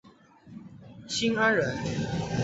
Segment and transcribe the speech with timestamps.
[1.07, 1.77] 新安人。